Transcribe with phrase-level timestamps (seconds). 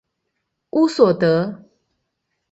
[0.71, 1.63] 乌索德。